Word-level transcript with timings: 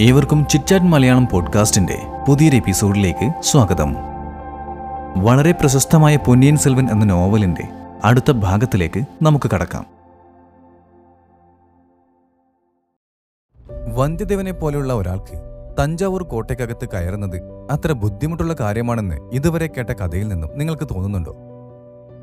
ഏവർക്കും 0.00 0.46
ചിറ്റാറ്റ് 0.46 0.84
മലയാളം 0.84 1.28
പോഡ്കാസ്റ്റിന്റെ 1.32 1.98
പുതിയൊരു 2.28 2.56
എപ്പിസോഡിലേക്ക് 2.56 3.32
സ്വാഗതം. 3.40 3.96
വളരെ 5.24 5.52
പ്രശസ്തമായ 5.52 6.16
പൊന്നിയൻ 6.16 6.56
സെൽവൻ 6.56 6.90
എന്ന 6.90 7.04
നോവലിന്റെ 7.04 7.68
അടുത്ത 8.04 8.30
ഭാഗത്തിലേക്ക് 8.30 9.04
നമുക്ക് 9.22 9.50
കടക്കാം. 9.50 9.86
വന്ധ്യദേവനെ 13.94 14.52
പോലെയുള്ള 14.52 14.92
ഒരാൾക്ക് 14.92 15.40
തഞ്ചാവൂർ 15.80 16.22
കോട്ടയ്ക്കകത്ത് 16.22 16.88
കയറുന്നത് 16.88 17.42
അത്ര 17.70 17.92
ബുദ്ധിമുട്ടുള്ള 17.92 18.56
കാര്യമാണെന്ന് 18.60 19.30
ഇതുവരെ 19.32 19.66
കേട്ട 19.66 19.90
കഥയിൽ 19.90 20.28
നിന്നും 20.28 20.50
നിങ്ങൾക്ക് 20.54 20.88
തോന്നുന്നുണ്ടോ? 20.94 21.36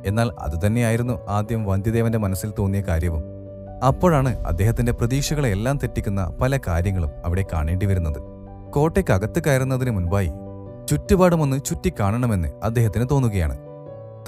എന്നാൽ 0.05 0.31
അതുതന്നെയായിരുന്നു 0.39 1.25
ആദ്യം 1.29 1.65
വന്ധ്യദേവന്റെ 1.65 2.17
മനസ്സിൽ 2.17 2.53
തോന്നിയ 2.59 2.81
കാര്യവും. 2.81 3.34
അപ്പോഴാണ് 3.83 4.45
അദ്ദേഹത്തിന്റെ 4.45 4.91
പ്രതീക്ഷകളെല്ലാം 4.91 5.77
തെറ്റിക്കുന്ന 5.77 6.37
പല 6.41 6.59
കാര്യങ്ങളും 6.67 7.09
അവിടെ 7.25 7.45
കാണേണ്ടി 7.53 7.85
വരുന്നത്. 7.85 8.19
കോട്ടയ്ക്കകത്ത് 8.71 9.43
കയറുന്നതിന് 9.43 9.91
മുൻപായി 9.91 10.31
ചുറ്റുപാടുമൊന്ന് 10.89 11.59
ചുറ്റിക്കാണണമെന്ന് 11.65 12.47
അദ്ദേഹത്തിന് 12.63 13.05
തോന്നുകയാണ്. 13.11 13.57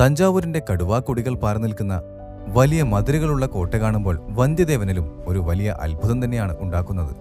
തഞ്ചാവൂരിന്റെ 0.02 0.62
കടുവാക്കൊടികൾ 0.72 1.36
പാറി 1.36 1.58
നിൽക്കുന്ന 1.58 2.02
വലിയ 2.48 2.84
മതിലുകളുള്ള 2.84 3.46
കോട്ട 3.46 3.76
കാണുമ്പോൾ 3.76 4.22
വന്ധ്യദേവനിലും 4.30 5.24
ഒരു 5.28 5.40
വലിയ 5.40 5.78
അത്ഭുതം 5.82 6.26
തന്നെയാണ് 6.26 6.56
ഉണ്ടാക്കുന്നത്. 6.60 7.16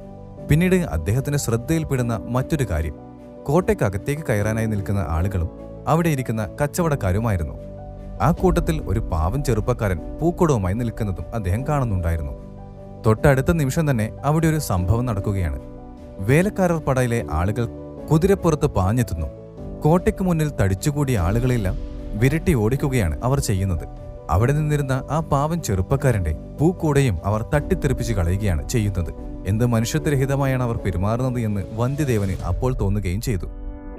പിന്നീട് 0.49 0.75
അദ്ദേഹത്തിന് 0.75 1.37
ശ്രദ്ധയിൽപ്പെടുന്ന 1.37 2.17
മറ്റൊരു 2.17 2.65
കാര്യം 2.71 2.95
കോട്ടയ്ക്കകത്തേക്ക് 3.43 4.23
കയറാനായി 4.23 4.67
നിൽക്കുന്ന 4.67 5.07
ആളുകളും 5.09 5.51
അവിടെ 5.89 6.09
ഇരിക്കുന്ന 6.09 6.49
കച്ചവടക്കാരുമായിരുന്നു. 6.63 7.76
ആ 8.21 8.31
കൂട്ടത്തിൽ 8.31 8.83
ഒരു 8.87 9.01
പാവം 9.01 9.45
ചെറുപ്പക്കാരൻ 9.45 9.99
പൂക്കുടവുമായി 10.21 10.75
നിൽക്കുന്നതും 10.75 11.25
അദ്ദേഹം 11.35 11.69
കാണുന്നുണ്ടായിരുന്നു. 11.69 12.33
തൊട്ടടുത്ത 13.07 13.51
നിമിഷം 13.53 13.91
തന്നെ 13.91 14.11
അവിടെ 14.25 14.47
ഒരു 14.47 14.59
സംഭവം 14.59 15.07
നടക്കുകയാണ്. 15.07 15.61
വേലക്കാരർ 16.19 16.77
പടയിലെ 16.77 17.25
ആളുകൾ 17.33 17.69
കുതിരപ്പുറത്ത് 18.11 18.67
പാഞ്ഞെത്തുന്നു. 18.67 19.27
കോട്ടയ്ക്ക് 19.83 20.25
മുന്നിൽ 20.25 20.53
തടിച്ചുകൂടിയ 20.61 21.19
ആളുകളെല്ലാം 21.19 21.79
വിരട്ടി 22.15 22.55
ഓടിക്കുകയാണ് 22.55 23.19
അവർ 23.23 23.41
ചെയ്യുന്നത്. 23.41 23.85
അവിടെ 24.31 24.53
നിന്നിരുന്ന 24.53 25.05
ആ 25.11 25.21
പാവം 25.21 25.63
ചെറുപ്പക്കാരന്റെ 25.63 26.37
പൂക്കൂടയും 26.61 27.19
അവർ 27.25 27.43
തട്ടിത്തെറിപ്പിച്ച് 27.55 28.13
കളയുകയാണ് 28.13 28.69
ചെയ്യുന്നത്. 28.69 29.15
എന്ത് 29.47 29.67
മനുഷ്യത്വരഹിതമായാണ് 29.67 30.63
അവർ 30.63 30.77
പെരുമാറുന്നത് 30.77 31.41
എന്ന് 31.41 31.63
വന്ധ്യദേവന് 31.75 32.43
അപ്പോൾ 32.47 32.75
തോന്നുകയും 32.75 33.21
ചെയ്തു. 33.21 33.47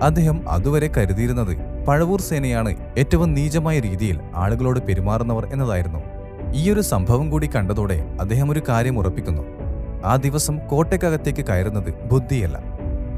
അദ്ദേഹം 0.01 0.49
അതുവരെ 0.49 0.87
കരുതിയിരുന്നത് 0.97 1.76
പഴവൂർ 1.87 2.21
സേനയാണ് 2.21 2.75
ഏറ്റവും 2.97 3.33
നീചമായ 3.33 3.79
രീതിയിൽ 3.79 4.19
ആളുകളോട് 4.35 4.79
പെരുമാറുന്നവർ 4.79 5.49
എന്നതായിരുന്നു. 5.53 5.99
ഈയൊരു 6.53 6.81
സംഭവം 6.81 7.29
കൂടി 7.29 7.49
കണ്ടതോടെ 7.55 8.05
അദ്ദേഹം 8.21 8.51
ഒരു 8.51 8.61
കാര്യം 8.69 8.99
ഉറപ്പിക്കുന്നു. 8.99 9.41
ആ 10.05 10.15
ദിവസം 10.15 10.57
കോട്ടയ്ക്കകത്തേക്ക് 10.67 11.45
കയറുന്നത് 11.45 12.07
ബുദ്ധിയല്ല. 12.11 12.59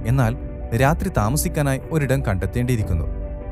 എന്നാൽ 0.06 0.38
രാത്രി 0.76 1.10
താമസിക്കാനായി 1.10 1.82
ഒരിടം 1.92 2.26
കണ്ടെത്തേണ്ടിയിരിക്കുന്നു. 2.26 3.06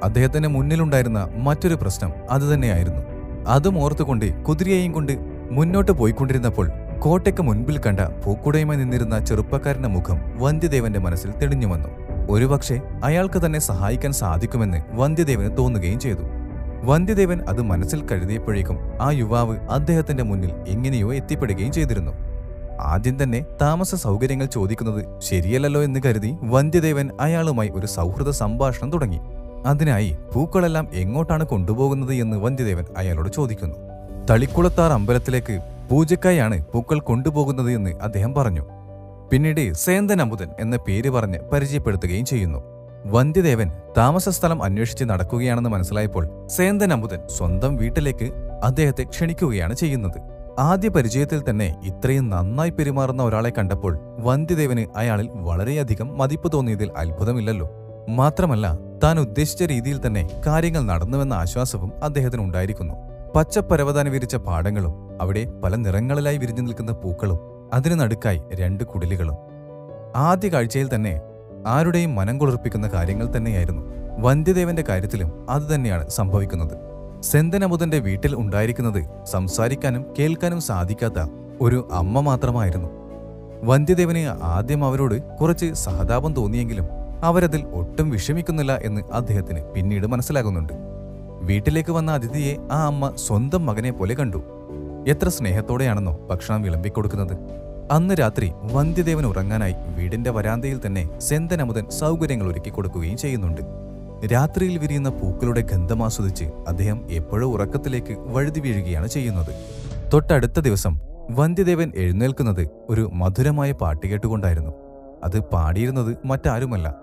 അദ്ദേഹത്തിന്റെ 0.04 0.50
മുന്നിലുണ്ടായിരുന്ന 0.50 1.30
മറ്റൊരു 1.36 1.76
പ്രശ്നം 1.76 2.14
അതുതന്നെയായിരുന്നു 2.30 3.02
അതും 3.48 3.80
ഓർത്തുകൊണ്ട് 3.80 4.44
കുതിരയെയും 4.44 4.92
കൊണ്ട് 4.92 5.12
മുന്നോട്ട് 5.52 5.92
പോയിക്കൊണ്ടിരുന്നപ്പോൾ 5.92 6.72
കോട്ടയ്ക്ക് 7.00 7.42
മുൻപിൽ 7.42 7.80
കണ്ട 7.80 8.00
പൂക്കുടയുമായി 8.00 8.80
നിന്നിരുന്ന 8.80 9.26
ചെറുപ്പക്കാരന്റെ 9.26 9.90
മുഖം 9.90 10.18
വന്ധ്യദേവന്റെ 10.36 11.00
മനസ്സിൽ 11.00 11.32
തെളിഞ്ഞു 11.32 11.68
വന്നു. 11.68 12.06
ഒരുപക്ഷെ 12.30 12.81
അയാൾക്ക് 13.03 13.45
തന്നെ 13.45 13.59
സഹായിക്കാൻ 13.59 14.14
സാധിക്കുമെന്ന് 14.14 14.78
വന്ധ്യദേവന് 14.92 15.58
തോന്നുകയും 15.58 16.00
ചെയ്തു. 16.00 16.22
വന്ധ്യദേവൻ 16.83 17.42
അത് 17.42 17.61
മനസ്സിൽ 17.61 18.06
കരുതിയപ്പോഴേക്കും 18.11 18.78
ആ 19.02 19.11
യുവാവ് 19.11 19.58
അദ്ദേഹത്തിന്റെ 19.58 20.23
മുന്നിൽ 20.23 20.52
എങ്ങനെയോ 20.67 21.14
എത്തിപ്പെടുകയും 21.14 21.72
ചെയ്തിരുന്നു. 21.72 22.11
ആദ്യം 22.80 23.23
തന്നെ 23.23 23.45
താമസ 23.61 23.95
സൗകര്യങ്ങൾ 23.95 24.45
ചോദിക്കുന്നത് 24.45 25.20
ശരിയല്ലല്ലോ 25.20 25.83
എന്ന് 25.83 26.00
കരുതി 26.05 26.38
വന്ധ്യദേവൻ 26.44 27.09
അയാളുമായി 27.20 27.70
ഒരു 27.70 27.86
സൗഹൃദ 27.86 28.30
സംഭാഷണം 28.30 28.92
തുടങ്ങി. 28.92 29.20
അതിനായി 29.66 30.17
പൂക്കളെല്ലാം 30.36 30.88
എങ്ങോട്ടാണ് 30.94 31.44
കൊണ്ടുപോകുന്നത് 31.44 32.14
എന്ന് 32.14 32.38
വന്ധ്യദേവൻ 32.38 32.86
അയാളോട് 32.98 33.30
ചോദിക്കുന്നു. 33.30 33.76
തളിക്കുളത്താർ 34.30 34.92
അമ്പലത്തിലേക്ക് 34.92 35.59
പൂജക്കായാണ് 35.89 36.65
പൂക്കൾ 36.65 36.99
കൊണ്ടുപോകുന്നത് 36.99 37.71
എന്ന് 37.71 37.89
അദ്ദേഹം 38.02 38.33
പറഞ്ഞു. 38.33 38.77
പിന്നീട് 39.32 39.73
സേന്തൻ 39.73 40.21
അമുതൻ 40.21 40.49
എന്ന 40.60 40.77
പേര് 40.77 41.10
പറഞ്ഞ് 41.10 41.39
പരിചയപ്പെടുത്തുകയും 41.39 42.26
ചെയ്യുന്നു. 42.26 42.64
വന്ധ്യദേവൻ 43.05 43.71
താമസസ്ഥലം 43.98 44.64
അന്വേഷിച്ച് 44.64 45.05
നടക്കുകയാണെന്ന് 45.05 45.70
മനസ്സിലായപ്പോൾ 45.70 46.48
സേന്തൻ 46.48 46.93
അമുതൻ 46.93 47.27
സ്വന്തം 47.27 47.76
വീട്ടിലേക്ക് 47.76 48.32
അദ്ദേഹത്തെ 48.64 49.04
ക്ഷണിക്കുകയാണ് 49.04 49.73
ചെയ്യുന്നത്. 49.73 50.20
ആദ്യ 50.60 50.89
പരിചയത്തിൽ 50.89 51.49
തന്നെ 51.49 51.76
ഇത്രയും 51.83 52.30
നന്നായി 52.30 52.70
പെരുമാറുന്ന 52.70 53.23
ഒരാളെ 53.23 53.49
കണ്ടപ്പോൾ 53.49 53.99
വന്ധ്യദേവന് 54.20 54.86
അയാളിൽ 54.95 55.30
വളരെയധികം 55.33 56.17
മതിപ്പ് 56.17 56.52
തോന്നിയതിൽ 56.54 56.92
അത്ഭുതമില്ലല്ലോ. 56.98 57.70
മാത്രമല്ല 58.09 58.80
താൻ 59.04 59.20
ഉദ്ദേശിച്ച 59.20 59.64
രീതിയിൽ 59.64 60.08
തന്നെ 60.08 60.30
കാര്യങ്ങൾ 60.48 60.82
നടന്നുവെന്ന 60.82 61.33
ആശ്വാസവും 61.33 61.92
അദ്ദേഹത്തിന് 62.04 62.42
ഉണ്ടായിരിക്കുന്നു. 62.42 62.94
പച്ചപ്പരവതാനി 63.36 64.09
വിരിച്ച 64.09 64.36
പാടങ്ങളും 64.36 65.21
അവിടെ 65.21 65.45
പല 65.64 65.76
നിറങ്ങളിലായി 65.76 66.38
വിരിഞ്ഞു 66.38 66.61
നിൽക്കുന്ന 66.61 66.92
പൂക്കളും 66.92 67.57
അതിനു 67.73 67.95
നടുക്കായി 67.95 68.42
രണ്ട് 68.54 68.83
കുടിലുകളും. 68.83 69.36
ആദ്യ 70.16 70.50
കാഴ്ചയിൽ 70.50 70.95
തന്നെ 70.95 71.22
ആരുടെയും 71.67 72.16
മനം 72.16 72.38
കുളിർപ്പിക്കുന്ന 72.38 72.88
കാര്യങ്ങൾ 72.88 73.38
തന്നെയായിരുന്നു 73.38 73.82
വന്ധ്യദേവന്റെ 74.20 74.83
കാര്യത്തിലും 74.89 75.48
അതുതന്നെയാണ് 75.50 76.10
സംഭവിക്കുന്നത്. 76.10 76.77
സെന്തനമുതന്റെ 77.23 78.00
വീട്ടിൽ 78.00 78.36
ഉണ്ടായിരിക്കുന്നത് 78.36 79.26
സംസാരിക്കാനും 79.26 80.06
കേൾക്കാനും 80.20 80.60
സാധിക്കാത്ത 80.60 81.27
ഒരു 81.61 81.88
അമ്മ 81.92 82.20
മാത്രമായിരുന്നു. 82.20 82.89
വന്ധ്യദേവന് 83.64 84.44
ആദ്യം 84.44 84.86
അവരോട് 84.86 85.36
കുറച്ച് 85.38 85.73
സഹതാപം 85.73 86.33
തോന്നിയെങ്കിലും 86.33 86.88
അവരതിൽ 87.23 87.66
ഒട്ടും 87.66 88.10
വിഷമിക്കുന്നില്ല 88.10 88.77
എന്ന് 88.83 89.02
അദ്ദേഹത്തിന് 89.11 89.64
പിന്നീട് 89.64 90.08
മനസ്സിലാകുന്നുണ്ട്. 90.08 90.73
വീട്ടിലേക്ക് 91.42 91.92
വന്ന 91.92 92.11
അതിഥിയെ 92.11 92.58
ആ 92.72 92.86
അമ്മ 92.86 93.14
സ്വന്തം 93.16 93.66
മകനെ 93.66 93.92
പോലെ 93.92 94.14
കണ്ടു. 94.14 94.38
എത്ര 95.08 95.30
സ്നേഹത്തോടെയാണെന്നോ 95.30 96.28
ഭക്ഷണം 96.30 96.62
വിളമ്പിക്കൊടുക്കുന്നത്. 96.62 97.36
അന്ന് 97.92 98.14
രാത്രി 98.20 98.52
വന്ധ്യദേവൻ 98.62 99.26
ഉറങ്ങാനായി 99.26 99.76
വീടിന്റെ 99.98 100.32
വരാന്തയിൽ 100.32 100.80
തന്നെ 100.86 101.20
സെന്തനമുതൻ 101.20 101.90
സൗകര്യങ്ങൾ 101.90 102.48
ഒരുക്കി 102.52 102.70
കൊടുക്കുകയും 102.70 103.18
ചെയ്യുന്നുണ്ട്. 103.18 103.62
രാത്രിയിൽ 104.34 104.78
വിരിയുന്ന 104.78 105.10
പൂക്കളുടെ 105.10 105.62
ഗന്ധം 105.62 106.04
ആസ്വദിച്ച് 106.04 106.45
അദ്ദേഹം 106.68 107.12
എപ്പോഴോ 107.12 107.48
ഉറക്കത്തിലേക്ക് 107.48 108.14
വഴുതി 108.20 108.60
വീഴുകയാണ് 108.60 109.08
ചെയ്യുന്നത്. 109.08 109.52
തൊട്ടടുത്ത 110.14 110.60
ദിവസം 110.60 111.00
വന്ധ്യദേവൻ 111.32 111.92
എഴുന്നേൽക്കുന്നത് 111.95 112.70
ഒരു 112.89 113.10
മധുരമായ 113.14 113.72
പാട്ട് 113.72 114.08
കേട്ടുകൊണ്ടായിരുന്നു. 114.08 114.74
അത് 115.24 115.39
പാടിയിരുന്നത് 115.39 116.18
മറ്റാരുമല്ല. 116.26 116.95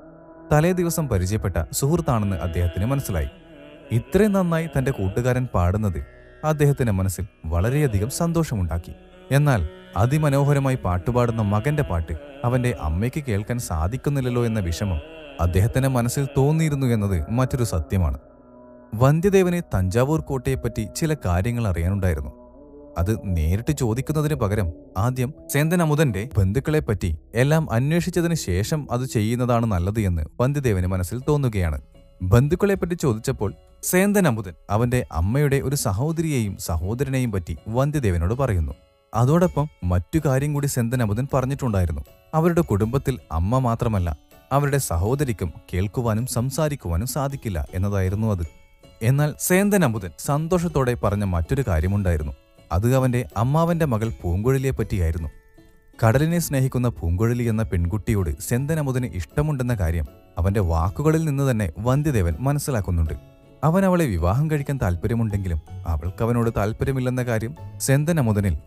തലേ 0.52 0.72
ദിവസം 0.72 1.08
പരിചയപ്പെട്ട 1.08 1.56
സുഹൃത്താണെന്ന് 1.72 2.36
അദ്ദേഹത്തിന് 2.36 2.84
മനസ്സിലായി. 2.84 3.30
ഇത്രയും 3.92 4.32
നന്നായി 4.32 4.68
തന്റെ 4.78 4.90
കൂട്ടുകാരൻ 4.90 5.48
പാടുന്നത് 5.54 6.00
അദ്ദേഹത്തിന്റെ 6.44 6.92
മനസ്സിൽ 6.92 7.26
വളരെയധികം 7.46 8.10
സന്തോഷമുണ്ടാക്കി. 8.10 8.92
എന്നാൽ 9.30 9.68
അതിമനോഹരമായി 9.96 10.78
പാട്ടുപാടുന്ന 10.84 11.42
മകന്റെ 11.42 11.82
പാട്ട് 11.82 12.12
അവന്റെ 12.44 12.76
അമ്മയ്ക്ക് 12.80 13.24
കേൾക്കാൻ 13.28 13.58
സാധിക്കുന്നില്ലല്ലോ 13.58 14.46
എന്ന 14.46 14.60
വിഷമം 14.60 15.00
അദ്ദേഹത്തിന്റെ 15.40 15.88
മനസ്സിൽ 15.88 16.28
തോന്നിയിരുന്നു 16.36 16.86
എന്നത് 16.86 17.30
മറ്റൊരു 17.30 17.64
സത്യമാണ്. 17.64 18.18
വന്ധ്യദേവന് 18.94 19.62
തഞ്ചാവൂർ 19.76 20.20
കോട്ടയെപ്പറ്റി 20.20 20.88
ചില 20.96 21.16
കാര്യങ്ങൾ 21.26 21.68
അറിയാനുണ്ടായിരുന്നു. 21.68 22.30
അത് 22.98 23.18
നേരിട്ട് 23.24 23.72
ചോദിക്കുന്നതിന് 23.72 24.34
പകരം 24.34 24.72
ആദ്യം 24.98 25.34
സേന്തൻ 25.52 26.28
ബന്ധുക്കളെപ്പറ്റി 26.38 27.16
എല്ലാം 27.34 27.72
അന്വേഷിച്ചതിന് 27.72 28.34
ശേഷം 28.34 28.88
അത് 28.90 29.04
ചെയ്യുന്നതാണ് 29.04 29.66
നല്ലത് 29.66 30.00
എന്ന് 30.00 30.22
വന്ധ്യദേവന് 30.40 30.86
മനസ്സിൽ 30.86 31.20
തോന്നുകയാണ്. 31.28 31.80
ബന്ധുക്കളെപ്പറ്റി 32.22 32.94
ചോദിച്ചപ്പോൾ 32.94 33.54
സേന്തൻ 33.90 34.26
അമുതൻ 34.26 34.52
അവന്റെ 34.70 35.06
അമ്മയുടെ 35.12 35.56
ഒരു 35.56 35.76
സഹോദരിയെയും 35.76 36.56
സഹോദരനെയും 36.60 37.32
പറ്റി 37.32 37.56
വന്ധ്യദേവനോട് 37.68 38.34
പറയുന്നു. 38.34 38.72
അതോടൊപ്പം 39.14 39.68
മറ്റു 39.84 40.18
കാര്യം 40.26 40.52
കൂടി 40.52 40.66
സെന്തൻ 40.66 41.02
അമുതൻ 41.02 41.28
പറഞ്ഞിട്ടുണ്ടായിരുന്നു. 41.34 42.00
അവരുടെ 42.34 42.60
കുടുംബത്തിൽ 42.60 43.18
അമ്മ 43.32 43.58
മാത്രമല്ല 43.58 44.18
അവരുടെ 44.52 44.78
സഹോദരിക്കും 44.78 45.52
കേൾക്കുവാനും 45.74 46.26
സംസാരിക്കുവാനും 46.26 47.06
സാധിക്കില്ല 47.06 47.68
എന്നതായിരുന്നു 47.74 48.28
അത്. 48.28 48.46
എന്നാൽ 49.02 49.34
സേന്തൻ 49.40 49.84
അമുതൻ 49.84 50.10
സന്തോഷത്തോടെ 50.18 50.94
പറഞ്ഞ 50.94 51.24
മറ്റൊരു 51.24 51.64
കാര്യമുണ്ടായിരുന്നു. 51.68 52.32
അത് 52.72 52.96
അവന്റെ 52.96 53.28
അമ്മാവന്റെ 53.36 53.84
മകൾ 53.84 54.12
പൂങ്കുഴലിയെ 54.22 54.70
പറ്റിയായിരുന്നു. 54.70 55.28
കടലിനെ 56.06 56.38
സ്നേഹിക്കുന്ന 56.38 56.88
പൂങ്കുഴലി 56.88 57.42
എന്ന 57.42 57.62
പെൺകുട്ടിയോട് 57.62 58.40
സെന്തൻ 58.40 58.78
അമുതന് 58.78 59.06
ഇഷ്ടമുണ്ടെന്ന 59.06 59.74
കാര്യം 59.74 60.06
അവന്റെ 60.38 60.60
വാക്കുകളിൽ 60.60 61.24
നിന്ന് 61.24 61.50
തന്നെ 61.50 61.72
വന്ധ്യദേവൻ 61.78 62.36
മനസ്സിലാക്കുന്നുണ്ട്. 62.40 63.33
അവൻ 63.64 63.84
അവളെ 63.84 64.04
വിവാഹം 64.04 64.50
കഴിക്കാൻ 64.50 64.78
താല്പര്യമുണ്ടെങ്കിലും 64.82 65.60
അവൾക്ക് 65.86 66.22
അവനോട് 66.22 66.50
താല്പര്യമില്ലെന്ന 66.56 67.22
കാര്യം 67.22 67.54
സെന്തൻ 67.78 68.18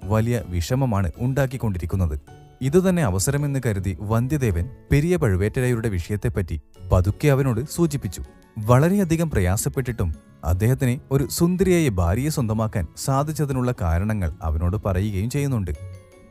വലിയ 0.03 0.41
വിഷമമാണ് 0.47 1.11
ഉണ്ടാക്കിക്കൊണ്ടിരിക്കുന്നത്. 1.17 2.19
ഇതുതന്നെ 2.61 3.03
അവസരമെന്ന് 3.03 3.59
കരുതി 3.65 3.97
വന്ധ്യദേവൻ 4.01 4.69
പെരിയ 4.91 5.15
പഴുവേറ്റരയുടെ 5.15 5.89
വിഷയത്തെപ്പറ്റി 5.89 6.61
പതുക്കെ 6.91 7.27
അവനോട് 7.27 7.61
സൂചിപ്പിച്ചു. 7.75 8.21
വളരെയധികം 8.57 9.29
പ്രയാസപ്പെട്ടിട്ടും 9.31 10.15
അദ്ദേഹത്തിന് 10.43 10.99
ഒരു 11.11 11.27
സുന്ദരിയായ 11.31 11.89
ഭാര്യയെ 11.89 12.29
സ്വന്തമാക്കാൻ 12.29 12.87
സാധിച്ചതിനുള്ള 12.97 13.73
കാരണങ്ങൾ 13.81 14.31
അവനോട് 14.41 14.77
പറയുകയും 14.85 15.29
ചെയ്യുന്നുണ്ട്. 15.29 15.71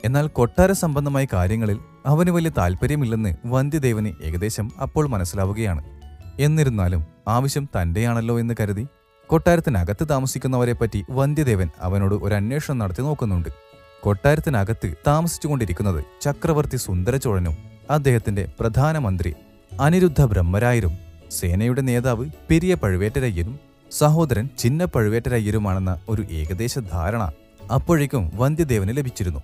എന്നാൽ 0.04 0.26
കൊട്ടാര 0.28 0.72
സംബന്ധമായ 0.72 1.26
കാര്യങ്ങളിൽ 1.32 1.78
അവന് 2.06 2.30
വലിയ 2.30 2.50
താല്പര്യമില്ലെന്ന് 2.58 3.34
വന്ധ്യദേവന് 3.46 4.08
ഏകദേശം 4.24 4.70
അപ്പോൾ 4.82 5.08
മനസ്സിലാവുകയാണ്. 5.08 5.84
എന്നിരുന്നാലും 6.40 7.06
ആവശ്യം 7.28 7.68
തന്റെയാണല്ലോ 7.76 8.40
എന്ന് 8.40 8.54
കരുതി 8.60 8.86
കൊട്ടാരത്തിനകത്ത് 9.26 10.08
താമസിക്കുന്നവരെപ്പറ്റി 10.10 11.04
വന്ധ്യദേവൻ 11.10 11.68
അവനോട് 11.80 12.14
ഒരു 12.14 12.34
അന്വേഷണം 12.34 12.78
നടത്തി 12.78 13.02
നോക്കുന്നുണ്ട്. 13.02 13.48
കൊട്ടാരത്തിനകത്ത് 14.00 14.94
താമസിച്ചുകൊണ്ടിരിക്കുന്നത് 15.06 16.04
ചക്രവർത്തി 16.22 16.76
സുന്ദരചോഴനും 16.76 17.56
അദ്ദേഹത്തിന്റെ 17.90 18.48
പ്രധാനമന്ത്രി 18.60 19.34
അനിരുദ്ധ 19.80 20.24
ബ്രഹ്മരായരും 20.24 20.98
സേനയുടെ 21.30 21.80
നേതാവ് 21.80 22.30
പെരിയ 22.50 22.74
പഴുവേറ്റരയ്യനും 22.74 23.58
സഹോദരൻ 23.92 24.48
ചിന്ന 24.58 24.84
പഴുവേറ്റരയ്യരുമാണെന്ന 24.84 26.00
ഒരു 26.08 26.22
ഏകദേശ 26.30 26.78
ധാരണ 26.78 27.32
അപ്പോഴേക്കും 27.74 28.32
വന്ധ്യദേവന് 28.34 28.96
ലഭിച്ചിരുന്നു. 28.96 29.40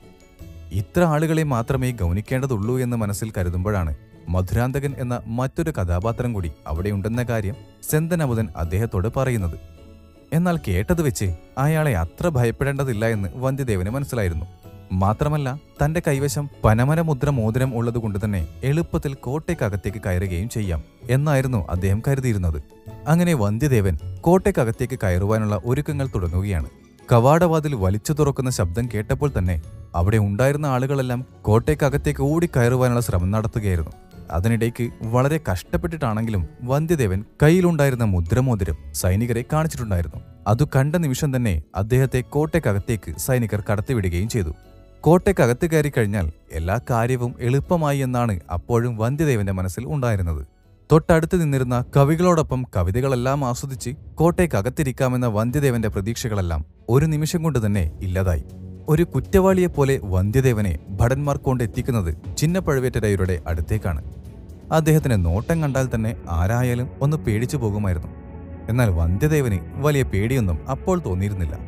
ഇത്ര 0.72 1.02
ആളുകളെ 1.02 1.42
മാത്രമേ 1.42 1.90
ഗൗനിക്കേണ്ടതുള്ളൂ 1.90 2.78
എന്ന് 2.78 2.96
മനസ്സിൽ 2.96 3.32
കരുതുമ്പോഴാണ് 3.38 3.96
മധുരാന്തകൻ 4.28 4.94
എന്ന 4.98 5.20
മറ്റൊരു 5.26 5.70
കഥാപാത്രം 5.70 6.32
കൂടി 6.32 6.52
അവിടെയുണ്ടെന്ന 6.66 7.22
കാര്യം 7.22 7.54
സെന്തനബുധൻ 7.90 8.48
അദ്ദേഹത്തോട് 8.56 9.08
പറയുന്നത്. 9.16 9.58
എന്നാൽ 10.32 10.58
കേട്ടത് 10.68 11.02
വെച്ച് 11.02 11.36
അയാളെ 11.58 11.96
അത്ര 11.96 12.28
ഭയപ്പെടേണ്ടതില്ല 12.28 13.06
എന്ന് 13.06 13.28
വന്ധ്യദേവന് 13.36 13.90
മനസ്സിലായിരുന്നു. 13.90 14.46
മാത്രമല്ല 14.92 15.60
തന്റെ 15.84 16.02
കൈവശം 16.08 16.50
പനമരമുദ്ര 16.64 17.30
മോതിരം 17.30 17.76
ഉള്ളതുകൊണ്ട് 17.76 18.18
തന്നെ 18.24 18.48
എളുപ്പത്തിൽ 18.64 19.14
കോട്ടയ്ക്കകത്തേക്ക് 19.14 19.98
കയറുകയും 20.06 20.48
ചെയ്യാം 20.48 20.82
എന്നായിരുന്നു 21.10 21.66
അദ്ദേഹം 21.70 22.02
കരുതിയിരുന്നത്. 22.08 22.62
അങ്ങനെ 23.08 23.34
വന്ധ്യദേവൻ 23.34 23.98
കോട്ടയ്ക്കകത്തേക്ക് 24.20 24.98
കയറുവാനുള്ള 24.98 25.60
ഒരുക്കങ്ങൾ 25.64 26.06
തുടങ്ങുകയാണ്. 26.06 26.68
കവാടവാതിൽ 27.12 27.74
വലിച്ചു 27.74 28.12
തുറക്കുന്ന 28.12 28.50
ശബ്ദം 28.50 28.88
കേട്ടപ്പോൾ 28.94 29.30
തന്നെ 29.38 29.62
അവിടെ 29.94 30.18
ഉണ്ടായിരുന്ന 30.18 30.66
ആളുകളെല്ലാം 30.66 31.26
കോട്ടയ്ക്കകത്തേക്ക് 31.42 32.22
ഓടിക്കയറുവാനുള്ള 32.22 33.00
ശ്രമം 33.00 33.30
നടത്തുകയായിരുന്നു. 33.30 33.90
അതിനിടയ്ക്ക് 34.32 34.90
വളരെ 35.02 35.40
കഷ്ടപ്പെട്ടിട്ടാണെങ്കിലും 35.48 36.48
വന്ധ്യദേവൻ 36.62 37.24
കയ്യിലുണ്ടായിരുന്ന 37.42 38.04
മുദ്രമോതിരം 38.04 38.76
സൈനികരെ 38.92 39.44
കാണിച്ചിട്ടുണ്ടായിരുന്നു. 39.52 40.20
അതു 40.46 40.64
കണ്ട 40.76 40.96
നിമിഷം 40.96 41.36
തന്നെ 41.36 41.62
അദ്ദേഹത്തെ 41.74 42.20
കോട്ടയ്ക്കകത്തേക്ക് 42.20 43.18
സൈനികർ 43.18 43.62
കടത്തിവിടുകയും 43.70 44.28
ചെയ്തു. 44.28 44.54
കോട്ടയ്ക്കകത്ത് 45.00 45.66
കയറി 45.70 45.92
കഴിഞ്ഞാൽ 45.96 46.26
എല്ലാ 46.52 46.78
കാര്യവും 46.90 47.34
എളുപ്പമായി 47.40 47.98
എന്നാണ് 47.98 48.40
അപ്പോഴും 48.52 48.96
വന്ധ്യദേവന്റെ 48.96 49.52
മനസ്സിൽ 49.52 49.84
ഉണ്ടായിരുന്നത്. 49.84 50.46
തൊട്ടടുത്ത് 50.92 51.42
നിന്നിരുന്ന 51.42 51.84
കവികളോടൊപ്പം 51.96 52.66
കവിതകളെല്ലാം 52.76 53.44
ആസ്വദിച്ച് 53.44 53.90
കോട്ടയ്ക്കകത്തിരിക്കാമെന്ന 54.14 55.26
വന്ധ്യദേവന്റെ 55.26 55.88
പ്രതീക്ഷകളെല്ലാം 55.88 56.64
ഒരു 56.88 57.06
നിമിഷം 57.06 57.42
കൊണ്ട് 57.42 57.66
തന്നെ 57.66 57.92
ഇല്ലാതായി. 58.00 58.44
ഒരു 58.88 59.02
കുറ്റവാളിയെപ്പോലെ 59.02 60.00
വന്ധ്യദേവനെ 60.02 60.78
ഭടന്മാർ 60.90 61.36
കൊണ്ടെത്തിക്കുന്നത് 61.36 62.36
ചിന്നപ്പഴുവേറ്റരയുടെ 62.36 63.42
അടുത്തേക്കാണ്. 63.46 64.21
അദ്ദേഹത്തിന് 64.72 65.24
നോട്ടം 65.24 65.62
കണ്ടാൽ 65.62 65.88
തന്നെ 65.94 66.16
ആരായാലും 66.28 66.88
ഒന്ന് 67.00 67.16
പേടിച്ചു 67.16 67.56
പോകുമായിരുന്നു. 67.56 68.08
എന്നാൽ 68.68 68.90
വന്ധ്യദേവന് 68.90 69.58
വലിയ 69.74 70.02
പേടിയൊന്നും 70.02 70.70
അപ്പോൾ 70.70 71.02
തോന്നിയിരുന്നില്ല. 71.06 71.58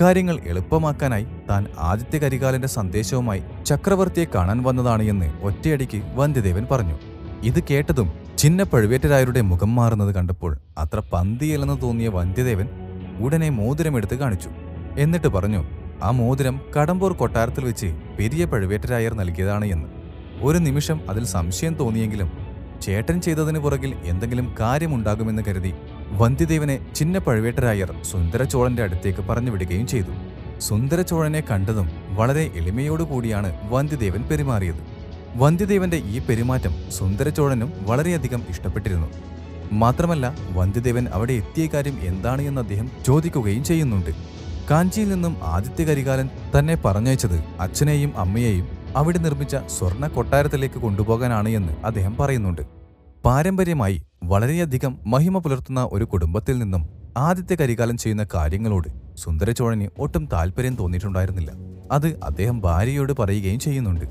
കാര്യങ്ങൾ 0.00 0.40
എളുപ്പമാക്കാനായി 0.46 1.26
താൻ 1.50 1.66
ആദിത്യ 1.78 2.18
കരികാലന്റെ 2.18 2.68
സന്ദേശവുമായി 2.68 3.42
ചക്രവർത്തിയെ 3.66 4.26
കാണാൻ 4.34 4.62
വന്നതാണ് 4.62 5.02
എന്ന് 5.02 5.32
ഒറ്റയടിക്ക് 5.42 6.02
വന്ധ്യദേവൻ 6.14 6.66
പറഞ്ഞു. 6.70 6.96
ഇത് 7.42 7.62
കേട്ടതും 7.70 8.12
ചിന്ന 8.38 8.62
പഴുവേറ്റരായരുടെ 8.62 9.40
മുഖം 9.40 9.74
മാറുന്നത് 9.74 10.14
കണ്ടപ്പോൾ 10.14 10.58
അത്ര 10.78 11.02
പന്തിയല്ലെന്ന് 11.12 11.82
തോന്നിയ 11.82 12.08
വന്ധ്യദേവൻ 12.08 12.68
ഉടനെ 13.20 13.48
മോതിരമെടുത്ത് 13.48 14.14
കാണിച്ചു. 14.14 14.48
എന്നിട്ട് 14.96 15.28
പറഞ്ഞു 15.28 15.64
ആ 16.02 16.10
മോതിരം 16.10 16.60
കടമ്പൂർ 16.76 17.12
കൊട്ടാരത്തിൽ 17.12 17.64
വെച്ച് 17.64 17.86
പെരിയ 18.18 18.44
പഴുവേറ്റരായർ 18.44 19.14
നൽകിയതാണ് 19.14 19.64
എന്ന്. 19.64 19.97
ഒരു 20.42 20.58
നിമിഷം 20.58 21.00
അതിൽ 21.08 21.24
സംശയം 21.24 21.74
തോന്നിയെങ്കിലും 21.74 22.30
ചേട്ടൻ 22.82 23.20
ചെയ്തതിനു 23.20 23.58
പുറകിൽ 23.58 23.94
എന്തെങ്കിലും 24.04 24.54
കാര്യമുണ്ടാകുമെന്ന് 24.60 25.42
കരുതി 25.48 25.74
വന്ധ്യദേവനെ 26.08 26.94
ചിന്ന 26.94 27.18
പഴുവേട്ടരായർ 27.18 27.94
സുന്ദരചോളന്റെ 28.02 28.82
അടുത്തേക്ക് 28.82 29.20
പറഞ്ഞു 29.20 29.50
വിടുകയും 29.50 29.86
ചെയ്തു. 29.86 30.12
സുന്ദരചോളനെ 30.60 31.40
കണ്ടതും 31.40 31.90
വളരെ 32.08 32.50
എളിമയോടുകൂടിയാണ് 32.54 33.70
വന്ധ്യദേവൻ 33.70 34.22
പെരുമാറിയത്. 34.22 34.82
വന്ധ്യദേവന്റെ 35.36 35.96
ഈ 35.96 36.18
പെരുമാറ്റം 36.18 36.74
സുന്ദരചോഴനും 36.98 37.72
വളരെയധികം 37.80 38.42
ഇഷ്ടപ്പെട്ടിരുന്നു. 38.50 39.08
മാത്രമല്ല 39.72 40.36
വന്ധ്യദേവൻ 40.50 41.08
അവിടെ 41.08 41.32
എത്തിയ 41.32 41.66
കാര്യം 41.66 41.98
എന്താണ് 42.00 42.42
എന്ന് 42.42 42.60
അദ്ദേഹം 42.60 42.90
ചോദിക്കുകയും 43.06 43.64
ചെയ്യുന്നുണ്ട്. 43.64 44.10
കാഞ്ചിയിൽ 44.70 45.08
നിന്നും 45.08 45.36
ആദിത്യ 45.42 45.84
കരികാലൻ 45.84 46.28
തന്നെ 46.58 46.74
പറഞ്ഞയച്ചത് 46.84 47.44
അച്ഛനെയും 47.60 48.18
അമ്മയെയും 48.18 48.77
അവിടെ 48.96 49.18
നിർമ്മിച്ച 49.18 49.56
സ്വർണ 49.56 50.06
കൊട്ടാരത്തിലേക്ക് 50.06 50.74
കൊണ്ടുപോകാനാണ് 50.74 51.48
എന്ന് 51.48 51.72
അദ്ദേഹം 51.84 52.16
പറയുന്നുണ്ട്. 52.16 52.62
പാരമ്പര്യമായി 53.24 54.02
വളരെയധികം 54.24 54.98
മഹിമ 55.06 55.38
പുലർത്തുന്ന 55.38 55.88
ഒരു 55.92 56.04
കുടുംബത്തിൽ 56.04 56.58
നിന്നും 56.58 56.88
ആദ്യത്തെ 57.16 57.54
കരികാലം 57.54 57.96
ചെയ്യുന്ന 57.96 58.26
കാര്യങ്ങളോട് 58.34 58.88
സുന്ദരചോഴന് 59.14 59.88
ഒട്ടും 59.98 60.28
താല്പര്യം 60.32 60.74
തോന്നിയിട്ടുണ്ടായിരുന്നില്ല. 60.74 61.52
അത് 61.92 62.18
അദ്ദേഹം 62.22 62.60
ഭാര്യയോട് 62.60 63.12
പറയുകയും 63.12 63.60
ചെയ്യുന്നുണ്ട്. 63.60 64.04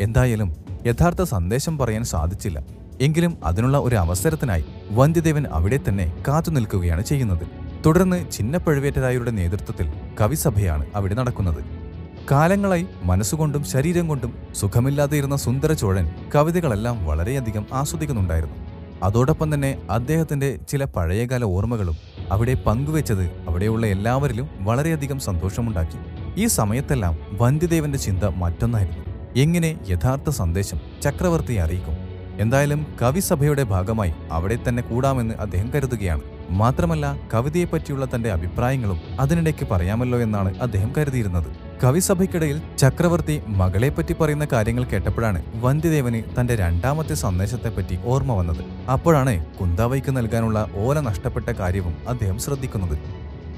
എന്തായാലും 0.00 0.54
യഥാർത്ഥ 0.86 1.22
സന്ദേശം 1.22 1.78
പറയാൻ 1.78 2.04
സാധിച്ചില്ല. 2.04 2.64
എങ്കിലും 3.00 3.38
അതിനുള്ള 3.44 3.78
ഒരു 3.78 3.96
അവസരത്തിനായി 3.96 4.64
വന്ധ്യദേവൻ 4.90 5.46
അവിടെ 5.46 5.80
തന്നെ 5.88 6.14
കാത്തു 6.28 6.50
നിൽക്കുകയാണ് 6.50 7.02
ചെയ്യുന്നത്. 7.02 7.46
തുടർന്ന് 7.86 8.32
ചിന്നപ്പഴുവേറ്റരായരുടെ 8.32 9.30
നേതൃത്വത്തിൽ 9.30 9.92
കവിസഭയാണ് 10.20 10.86
അവിടെ 10.94 11.14
നടക്കുന്നത്. 11.14 11.83
കാലങ്ങളായി 12.30 12.86
മനസ്സുകൊണ്ടും 13.02 13.64
ശരീരം 13.64 14.08
കൊണ്ടും 14.08 14.32
സുഖമില്ലാതെ 14.54 15.16
ഇരുന്ന 15.16 15.36
സുന്ദര 15.36 15.72
ചോഴൻ 15.72 16.10
കവിതകളെല്ലാം 16.34 17.04
വളരെയധികം 17.06 17.66
ആസ്വദിക്കുന്നുണ്ടായിരുന്നു. 17.72 18.54
അതോടൊപ്പം 19.02 19.54
തന്നെ 19.54 19.78
അദ്ദേഹത്തിന്റെ 19.90 20.58
ചില 20.68 20.84
പഴയകാല 20.84 21.44
ഓർമ്മകളും 21.44 21.96
അവിടെ 22.30 22.54
പങ്കുവെച്ചത് 22.54 23.24
അവിടെയുള്ള 23.48 23.86
എല്ലാവരിലും 23.86 24.48
വളരെയധികം 24.60 25.20
സന്തോഷമുണ്ടാക്കി. 25.20 25.98
ഈ 26.36 26.46
സമയത്തെല്ലാം 26.46 27.18
വന്ധ്യദേവന്റെ 27.40 27.98
ചിന്ത 27.98 28.24
മറ്റൊന്നായിരുന്നു. 28.24 29.04
എങ്ങനെ 29.36 29.78
യഥാർത്ഥ 29.88 30.30
സന്ദേശം 30.30 30.80
ചക്രവർത്തിയെ 31.02 31.60
അറിയിക്കും? 31.60 31.98
എന്തായാലും 32.38 32.86
കവിസഭയുടെ 33.02 33.62
ഭാഗമായി 33.62 34.14
അവിടെ 34.32 34.58
തന്നെ 34.68 34.82
കൂടാമെന്ന് 34.82 35.34
അദ്ദേഹം 35.34 35.70
കരുതുകയാണ്. 35.74 36.22
മാത്രമല്ല 36.50 37.16
കവിതയെപ്പറ്റിയുള്ള 37.34 38.08
തന്റെ 38.14 38.30
അഭിപ്രായങ്ങളും 38.30 39.00
അതിനിടയ്ക്ക് 39.20 39.66
പറയാമല്ലോ 39.70 40.20
എന്നാണ് 40.20 40.58
അദ്ദേഹം 40.58 40.92
കരുതിയിരുന്നത്. 40.98 41.63
കവിസഭയ്ക്കിടയിൽ 41.82 42.58
ചക്രവർത്തി 42.78 43.42
മകളെപ്പറ്റി 43.60 44.14
പറയുന്ന 44.20 44.46
കാര്യങ്ങൾ 44.52 44.84
കേട്ടപ്പോഴാണ് 44.84 45.40
വന്ധ്യദേവന് 45.60 46.20
തന്റെ 46.36 46.54
രണ്ടാമത്തെ 46.54 47.14
സന്ദേശത്തെപ്പറ്റി 47.14 47.98
ഓർമ്മ 48.04 48.32
വന്നത്. 48.32 48.62
അപ്പോഴാണ് 48.88 49.34
കുന്താവയ്ക്ക് 49.56 50.12
നൽകാനുള്ള 50.16 50.68
ഓല 50.76 51.00
നഷ്ടപ്പെട്ട 51.00 51.48
കാര്യവും 51.60 51.94
അദ്ദേഹം 52.08 52.38
ശ്രദ്ധിക്കുന്നത്. 52.38 52.96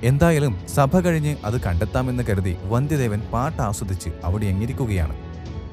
എന്തായാലും 0.04 0.54
സഭ 0.74 1.00
കഴിഞ്ഞ് 1.00 1.36
അത് 1.44 1.60
കണ്ടെത്താമെന്ന് 1.60 2.24
കരുതി 2.30 2.56
വന്ധ്യദേവൻ 2.64 3.20
പാട്ട് 3.32 3.62
ആസ്വദിച്ച് 3.62 4.10
അവിടെ 4.24 4.46
എങ്ങിരിക്കുകയാണ്. 4.46 5.14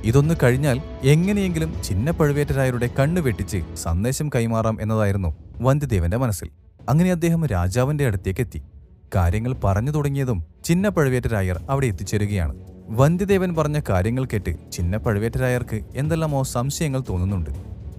ഇതൊന്ന് 0.05 0.35
കഴിഞ്ഞാൽ 0.43 0.77
എങ്ങനെയെങ്കിലും 1.03 1.83
ചിന്ന 1.83 2.11
പഴുവേറ്റരായരുടെ 2.11 2.89
കണ്ണു 2.99 3.21
വെട്ടിച്ച് 3.21 3.61
സന്ദേശം 3.75 4.29
കൈമാറാം 4.35 4.77
എന്നതായിരുന്നു 4.81 5.35
വന്ധ്യദേവന്റെ 5.61 6.17
മനസ്സിൽ. 6.17 6.49
അങ്ങനെ 6.89 7.11
അദ്ദേഹം 7.11 7.45
രാജാവിന്റെ 7.45 8.05
അടുത്തേക്കെത്തി 8.07 8.61
കാര്യങ്ങൾ 9.15 9.53
പറഞ്ഞു 9.63 9.91
തുടങ്ങിയതും 9.91 10.45
ചിന്ന 10.65 10.89
പഴുവേറ്റരായർ 10.89 11.61
അവിടെ 11.69 11.85
എത്തിച്ചേരുകയാണ്. 11.85 12.53
വന്ധ്യദേവൻ 12.89 13.55
പറഞ്ഞ 13.55 13.79
കാര്യങ്ങൾ 13.89 14.25
കേട്ട് 14.25 14.71
ചിന്ന 14.71 14.97
പഴുവേറ്റരായർക്ക് 14.97 15.81
എന്തെല്ലാമോ 15.95 16.43
സംശയങ്ങൾ 16.43 17.03
തോന്നുന്നുണ്ട്. 17.09 17.49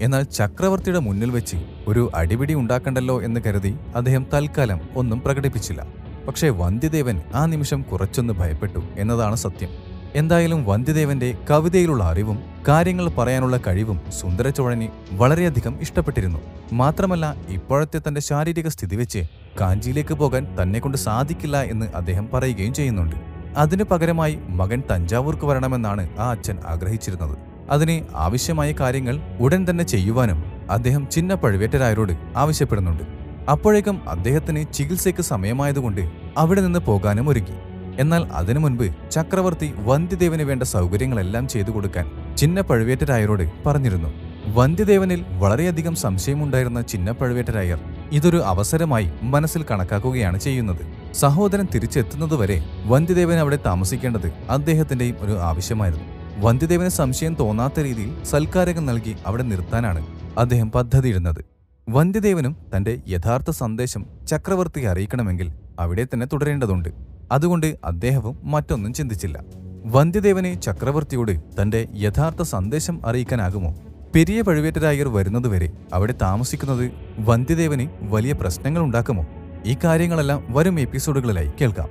എന്നാൽ 0.03 0.23
ചക്രവർത്തിയുടെ 0.23 0.99
മുന്നിൽ 0.99 1.31
വെച്ച് 1.31 1.57
ഒരു 1.89 2.11
അടിപിടി 2.15 2.55
ഉണ്ടാക്കണ്ടല്ലോ 2.55 3.23
എന്ന് 3.23 3.41
കരുതി 3.47 3.77
അദ്ദേഹം 3.97 4.27
തൽക്കാലം 4.35 4.81
ഒന്നും 4.97 5.21
പ്രകടിപ്പിച്ചില്ല. 5.21 5.87
പക്ഷേ 6.29 6.49
വന്ധ്യദേവൻ 6.49 7.23
ആ 7.35 7.47
നിമിഷം 7.47 7.83
കുറച്ചൊന്ന് 7.83 8.35
ഭയപ്പെട്ടു 8.35 8.81
എന്നതാണ് 8.97 9.37
സത്യം. 9.37 9.69
എന്തായാലും 10.15 10.67
വന്ധ്യദേവന്റെ 10.67 11.39
കവിതയിലുള്ള 11.51 12.05
അറിവും 12.05 12.54
കാര്യങ്ങൾ 12.67 13.09
പറയാനുള്ള 13.09 13.57
കഴിവും 13.67 14.01
സുന്ദരചോഴന് 14.19 14.89
വളരെയധികം 15.13 15.81
ഇഷ്ടപ്പെട്ടിരുന്നു. 15.81 16.41
മാത്രമല്ല 16.73 17.35
ഇപ്പോഴത്തെ 17.49 17.99
തന്റെ 17.99 18.21
ശാരീരിക 18.21 18.69
സ്ഥിതി 18.69 18.97
വെച്ച് 18.97 19.23
കാഞ്ചിയിലേക്ക് 19.61 20.15
പോകാൻ 20.15 20.63
തന്നെ 20.63 20.79
കൊണ്ട് 20.81 20.99
സാധിക്കില്ല 20.99 21.57
എന്ന് 21.63 21.87
അദ്ദേഹം 21.95 22.29
പറയുകയും 22.35 22.75
ചെയ്യുന്നുണ്ട്. 22.75 23.17
അതിനു 23.57 23.85
പകരമായി 23.85 24.39
മകൻ 24.61 24.83
തഞ്ചാവൂർക്ക് 24.91 25.45
വരണമെന്നാണ് 25.45 26.05
ആ 26.19 26.31
അച്ഛൻ 26.31 26.57
ആഗ്രഹിച്ചിരുന്നത്. 26.67 27.37
അതിന് 27.71 28.03
ആവശ്യമായ 28.15 28.73
കാര്യങ്ങൾ 28.81 29.21
ഉടൻ 29.41 29.71
തന്നെ 29.71 29.85
ചെയ്യുവാനും 29.85 30.45
അദ്ദേഹം 30.71 31.09
ചിന്ന 31.11 31.35
പഴുവേറ്റരായരോട് 31.35 32.13
ആവശ്യപ്പെടുന്നുണ്ട്. 32.37 33.05
അപ്പോഴേക്കും 33.51 34.09
അദ്ദേഹത്തിന് 34.09 34.65
ചികിത്സയ്ക്ക് 34.73 35.23
സമയമായതുകൊണ്ട് 35.23 36.03
അവിടെ 36.39 36.61
നിന്ന് 36.61 36.79
പോകാനും 36.79 37.29
ഒരുക്കി 37.29 37.57
എന്നാൽ 37.99 38.23
അതിനു 38.33 38.59
മുൻപ് 38.59 38.87
ചക്രവർത്തി 39.11 39.75
വന്ധ്യദേവന് 39.79 40.43
വേണ്ട 40.43 40.63
സൗകര്യങ്ങളെല്ലാം 40.63 41.49
ചെയ്തു 41.49 41.71
കൊടുക്കാൻ 41.71 42.24
ചിന്ന 42.37 42.61
പഴുവേറ്റരായരോട് 42.61 43.45
പറഞ്ഞിരുന്നു. 43.67 44.11
വന്ധ്യദേവനിൽ 44.57 45.25
വളരെയധികം 45.39 45.95
സംശയമുണ്ടായിരുന്ന 45.95 46.81
ചിന്ന 46.83 47.11
പഴുവേറ്റരായർ 47.11 47.79
ഇതൊരു 48.13 48.37
അവസരമായി 48.37 49.11
മനസ്സിൽ 49.23 49.65
കണക്കാക്കുകയാണ് 49.71 50.39
ചെയ്യുന്നത്. 50.39 50.83
സഹോദരൻ 51.15 51.67
തിരിച്ചെത്തുന്നതുവരെ 51.75 52.65
വന്ധ്യദേവൻ 52.87 53.39
അവിടെ 53.39 53.59
താമസിക്കേണ്ടത് 53.67 54.33
അദ്ദേഹത്തിന്റെയും 54.51 55.17
ഒരു 55.21 55.41
ആവശ്യമായിരുന്നു. 55.41 56.05
വന്ധ്യദേവന് 56.39 56.89
സംശയം 56.89 57.35
തോന്നാത്ത 57.35 57.81
രീതിയിൽ 57.81 58.25
സൽക്കാരകൻ 58.25 58.87
നൽകി 58.87 59.17
അവിടെ 59.27 59.43
നിർത്താനാണ് 59.43 60.07
അദ്ദേഹം 60.39 60.71
പദ്ധതിയിടുന്നത്. 60.71 61.45
വന്ധ്യദേവനും 61.89 62.57
തന്റെ 62.77 62.99
യഥാർത്ഥ 63.09 63.51
സന്ദേശം 63.51 64.07
ചക്രവർത്തിയെ 64.29 64.87
അറിയിക്കണമെങ്കിൽ 64.87 65.53
അവിടെ 65.81 66.05
തന്നെ 66.05 66.27
തുടരേണ്ടതുണ്ട്. 66.33 66.89
അതുകൊണ്ട് 67.33 67.77
അദ്ദേഹവും 67.85 68.39
മറ്റൊന്നും 68.45 68.93
ചിന്തിച്ചില്ല. 68.95 69.64
വന്ധ്യദേവനെ 69.87 70.55
ചക്രവർത്തിയോട് 70.55 71.41
തന്റെ 71.63 71.89
യഥാർത്ഥ 71.95 72.43
സന്ദേശം 72.43 73.07
അറിയിക്കാനാകുമോ? 73.07 73.75
പെരിയ 74.15 74.43
പഴുവേറ്റരായർ 74.43 75.09
വരുന്നതുവരെ 75.09 75.73
അവിടെ 75.93 76.15
താമസിക്കുന്നത് 76.23 76.93
വന്ധ്യദേവന് 77.19 77.89
വലിയ 78.03 78.33
പ്രശ്നങ്ങൾ 78.33 78.83
ഉണ്ടാക്കുമോ? 78.83 79.27
ഈ 79.67 79.77
കാര്യങ്ങളെല്ലാം 79.85 80.45
വരും 80.49 80.81
എപ്പിസോഡുകളിലായി 80.81 81.51
കേൾക്കാം. 81.61 81.89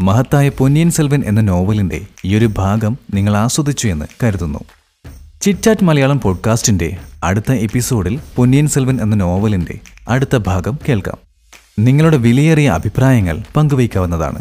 മഹത്തായ 0.00 0.48
പൊന്നിയൻ 0.48 0.90
സെൽവൻ 0.90 1.22
എന്ന 1.24 1.40
നോവലിന്റെ 1.40 2.06
ഈയൊരു 2.24 2.46
ഭാഗം 2.46 2.98
നിങ്ങൾ 3.14 3.36
ആസ്വദിച്ചു 3.36 3.88
എന്ന് 3.88 4.06
കരുതുന്നു. 4.22 4.58
ചിറ്റാറ്റ് 5.42 5.84
മലയാളം 5.84 6.20
പോഡ്കാസ്റ്റിന്റെ 6.20 6.96
അടുത്ത 7.24 7.52
എപ്പിസോഡിൽ 7.52 8.20
പൊന്നിയൻ 8.36 8.66
സെൽവൻ 8.66 9.00
എന്ന 9.00 9.16
നോവലിന്റെ 9.16 9.78
അടുത്ത 10.08 10.36
ഭാഗം 10.36 10.78
കേൾക്കാം. 10.88 11.29
നിങ്ങളുടെ 11.84 12.16
വിലയേറിയ 12.16 12.68
അഭിപ്രായങ്ങൾ 12.70 13.36
പങ്കുവയ്ക്കാവുന്നതാണ്. 13.56 14.40